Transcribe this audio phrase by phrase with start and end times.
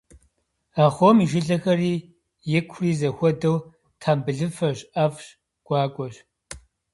[0.85, 1.93] Ахъом и жылэхэри
[2.57, 3.57] икури зэхуэдэу
[3.99, 5.25] тхьэмбылыфэщ, ӏэфӏщ,
[5.65, 6.15] гуакӏуэщ.